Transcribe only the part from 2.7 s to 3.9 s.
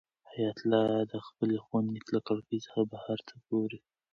بهر ته ګوري.